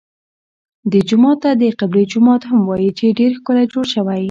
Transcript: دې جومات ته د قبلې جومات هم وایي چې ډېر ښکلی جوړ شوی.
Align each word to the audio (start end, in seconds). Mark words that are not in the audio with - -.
دې 0.91 1.01
جومات 1.09 1.37
ته 1.43 1.49
د 1.61 1.63
قبلې 1.79 2.03
جومات 2.11 2.41
هم 2.49 2.59
وایي 2.69 2.91
چې 2.97 3.15
ډېر 3.19 3.31
ښکلی 3.39 3.65
جوړ 3.73 3.85
شوی. 3.93 4.19